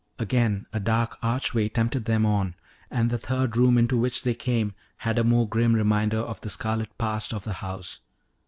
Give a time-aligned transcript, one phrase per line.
[0.17, 2.55] Again a dark archway tempted them on,
[2.89, 6.49] and the third room into which they came had a more grim reminder of the
[6.49, 7.99] scarlet past of the house.